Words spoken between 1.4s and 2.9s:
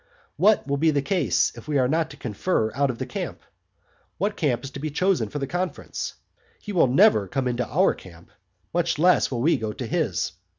if we are not to confer out